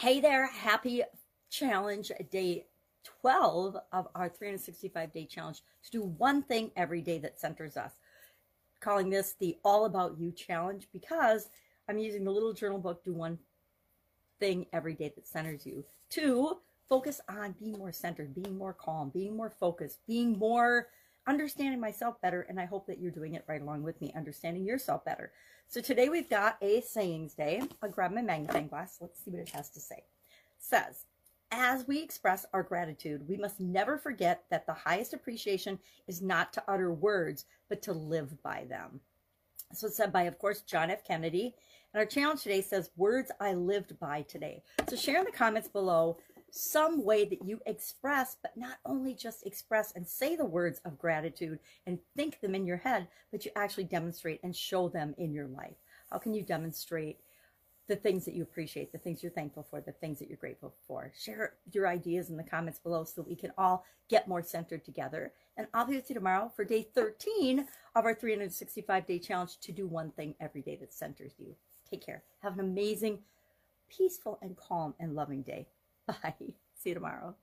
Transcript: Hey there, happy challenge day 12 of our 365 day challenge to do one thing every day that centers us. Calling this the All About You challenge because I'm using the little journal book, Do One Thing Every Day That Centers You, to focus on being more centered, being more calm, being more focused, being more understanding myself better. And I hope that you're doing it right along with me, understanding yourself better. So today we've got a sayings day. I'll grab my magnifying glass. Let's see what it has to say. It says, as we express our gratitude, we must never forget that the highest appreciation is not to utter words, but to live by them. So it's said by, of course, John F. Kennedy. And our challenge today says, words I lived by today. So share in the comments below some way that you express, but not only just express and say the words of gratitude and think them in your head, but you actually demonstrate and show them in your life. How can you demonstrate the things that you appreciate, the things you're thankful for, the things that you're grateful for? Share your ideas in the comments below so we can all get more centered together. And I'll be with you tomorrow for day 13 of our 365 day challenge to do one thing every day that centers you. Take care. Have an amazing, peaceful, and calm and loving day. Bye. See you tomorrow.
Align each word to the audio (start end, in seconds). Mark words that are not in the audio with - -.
Hey 0.00 0.20
there, 0.20 0.46
happy 0.48 1.02
challenge 1.48 2.12
day 2.30 2.66
12 3.22 3.78
of 3.94 4.08
our 4.14 4.28
365 4.28 5.10
day 5.10 5.24
challenge 5.24 5.62
to 5.84 5.90
do 5.90 6.02
one 6.02 6.42
thing 6.42 6.70
every 6.76 7.00
day 7.00 7.16
that 7.20 7.40
centers 7.40 7.78
us. 7.78 7.92
Calling 8.80 9.08
this 9.08 9.36
the 9.40 9.56
All 9.64 9.86
About 9.86 10.18
You 10.18 10.32
challenge 10.32 10.86
because 10.92 11.48
I'm 11.88 11.96
using 11.96 12.24
the 12.24 12.30
little 12.30 12.52
journal 12.52 12.78
book, 12.78 13.04
Do 13.04 13.14
One 13.14 13.38
Thing 14.38 14.66
Every 14.70 14.92
Day 14.92 15.14
That 15.16 15.26
Centers 15.26 15.64
You, 15.64 15.82
to 16.10 16.58
focus 16.90 17.22
on 17.30 17.54
being 17.58 17.78
more 17.78 17.90
centered, 17.90 18.34
being 18.34 18.58
more 18.58 18.74
calm, 18.74 19.08
being 19.08 19.34
more 19.34 19.50
focused, 19.50 20.00
being 20.06 20.38
more 20.38 20.88
understanding 21.26 21.80
myself 21.80 22.20
better. 22.20 22.42
And 22.48 22.60
I 22.60 22.66
hope 22.66 22.86
that 22.86 22.98
you're 22.98 23.10
doing 23.10 23.34
it 23.34 23.44
right 23.48 23.62
along 23.62 23.82
with 23.82 24.00
me, 24.00 24.12
understanding 24.16 24.64
yourself 24.64 25.04
better. 25.04 25.32
So 25.68 25.80
today 25.80 26.08
we've 26.08 26.30
got 26.30 26.56
a 26.62 26.80
sayings 26.82 27.34
day. 27.34 27.62
I'll 27.82 27.90
grab 27.90 28.12
my 28.12 28.22
magnifying 28.22 28.68
glass. 28.68 28.98
Let's 29.00 29.24
see 29.24 29.30
what 29.30 29.40
it 29.40 29.48
has 29.50 29.70
to 29.70 29.80
say. 29.80 29.96
It 29.96 30.04
says, 30.58 31.06
as 31.50 31.86
we 31.86 32.02
express 32.02 32.44
our 32.52 32.62
gratitude, 32.62 33.28
we 33.28 33.36
must 33.36 33.60
never 33.60 33.98
forget 33.98 34.44
that 34.50 34.66
the 34.66 34.72
highest 34.72 35.14
appreciation 35.14 35.78
is 36.08 36.22
not 36.22 36.52
to 36.52 36.62
utter 36.68 36.92
words, 36.92 37.44
but 37.68 37.82
to 37.82 37.92
live 37.92 38.42
by 38.42 38.64
them. 38.68 39.00
So 39.72 39.86
it's 39.88 39.96
said 39.96 40.12
by, 40.12 40.22
of 40.24 40.38
course, 40.38 40.60
John 40.60 40.90
F. 40.90 41.04
Kennedy. 41.04 41.54
And 41.92 42.00
our 42.00 42.06
challenge 42.06 42.42
today 42.42 42.62
says, 42.62 42.90
words 42.96 43.30
I 43.40 43.54
lived 43.54 43.98
by 43.98 44.22
today. 44.22 44.62
So 44.88 44.96
share 44.96 45.18
in 45.18 45.24
the 45.24 45.32
comments 45.32 45.68
below 45.68 46.18
some 46.56 47.04
way 47.04 47.24
that 47.26 47.44
you 47.44 47.60
express, 47.66 48.36
but 48.40 48.56
not 48.56 48.78
only 48.86 49.14
just 49.14 49.46
express 49.46 49.92
and 49.92 50.06
say 50.06 50.36
the 50.36 50.44
words 50.44 50.80
of 50.84 50.98
gratitude 50.98 51.58
and 51.86 51.98
think 52.16 52.40
them 52.40 52.54
in 52.54 52.66
your 52.66 52.78
head, 52.78 53.08
but 53.30 53.44
you 53.44 53.50
actually 53.56 53.84
demonstrate 53.84 54.40
and 54.42 54.56
show 54.56 54.88
them 54.88 55.14
in 55.18 55.32
your 55.32 55.46
life. 55.46 55.76
How 56.10 56.18
can 56.18 56.34
you 56.34 56.42
demonstrate 56.42 57.20
the 57.88 57.96
things 57.96 58.24
that 58.24 58.34
you 58.34 58.42
appreciate, 58.42 58.90
the 58.90 58.98
things 58.98 59.22
you're 59.22 59.30
thankful 59.30 59.66
for, 59.68 59.80
the 59.80 59.92
things 59.92 60.18
that 60.18 60.28
you're 60.28 60.38
grateful 60.38 60.74
for? 60.86 61.12
Share 61.18 61.54
your 61.72 61.86
ideas 61.86 62.30
in 62.30 62.36
the 62.36 62.42
comments 62.42 62.78
below 62.78 63.04
so 63.04 63.22
we 63.22 63.36
can 63.36 63.52
all 63.58 63.84
get 64.08 64.28
more 64.28 64.42
centered 64.42 64.84
together. 64.84 65.32
And 65.56 65.66
I'll 65.74 65.86
be 65.86 65.96
with 65.96 66.08
you 66.08 66.14
tomorrow 66.14 66.50
for 66.54 66.64
day 66.64 66.88
13 66.94 67.66
of 67.94 68.04
our 68.04 68.14
365 68.14 69.06
day 69.06 69.18
challenge 69.18 69.58
to 69.60 69.72
do 69.72 69.86
one 69.86 70.10
thing 70.12 70.34
every 70.40 70.62
day 70.62 70.76
that 70.76 70.94
centers 70.94 71.32
you. 71.38 71.54
Take 71.90 72.04
care. 72.04 72.22
Have 72.42 72.54
an 72.54 72.60
amazing, 72.60 73.20
peaceful, 73.88 74.38
and 74.42 74.56
calm 74.56 74.94
and 74.98 75.14
loving 75.14 75.42
day. 75.42 75.66
Bye. 76.06 76.34
See 76.74 76.90
you 76.90 76.94
tomorrow. 76.94 77.36